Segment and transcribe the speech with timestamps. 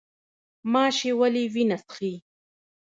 [0.71, 2.13] ماشی ولې وینه څښي؟